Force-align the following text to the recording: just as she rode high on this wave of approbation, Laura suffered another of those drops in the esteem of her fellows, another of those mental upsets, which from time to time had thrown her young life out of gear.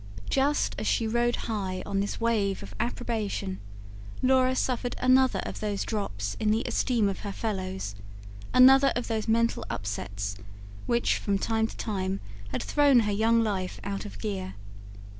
just 0.31 0.73
as 0.79 0.87
she 0.87 1.05
rode 1.05 1.35
high 1.45 1.83
on 1.85 1.99
this 1.99 2.19
wave 2.19 2.63
of 2.63 2.73
approbation, 2.79 3.59
Laura 4.23 4.55
suffered 4.55 4.95
another 4.97 5.41
of 5.45 5.59
those 5.59 5.83
drops 5.83 6.35
in 6.39 6.49
the 6.49 6.63
esteem 6.65 7.07
of 7.07 7.19
her 7.19 7.31
fellows, 7.31 7.93
another 8.51 8.91
of 8.95 9.07
those 9.07 9.27
mental 9.27 9.63
upsets, 9.69 10.35
which 10.87 11.17
from 11.19 11.37
time 11.37 11.67
to 11.67 11.77
time 11.77 12.19
had 12.51 12.63
thrown 12.63 13.01
her 13.01 13.11
young 13.11 13.43
life 13.43 13.79
out 13.83 14.03
of 14.03 14.17
gear. 14.17 14.55